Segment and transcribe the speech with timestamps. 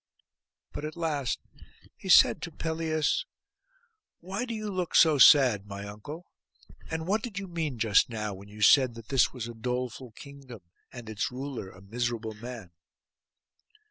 [0.71, 1.41] But at last
[1.95, 3.25] he said to Pelias,
[4.19, 6.25] 'Why do you look so sad, my uncle?
[6.89, 10.09] And what did you mean just now when you said that this was a doleful
[10.13, 10.61] kingdom,
[10.91, 12.71] and its ruler a miserable man?